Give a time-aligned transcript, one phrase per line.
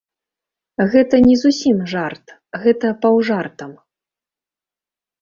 [0.95, 2.25] Гэта не зусім жарт,
[2.65, 3.71] гэта паўжартам.